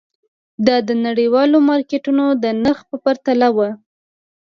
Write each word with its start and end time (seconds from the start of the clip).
دا 0.67 0.77
د 0.87 0.89
نړیوالو 1.05 1.57
مارکېټونو 1.69 2.25
د 2.43 2.45
نرخ 2.63 2.79
په 2.89 2.97
پرتله 3.05 3.47
وو. 3.55 3.69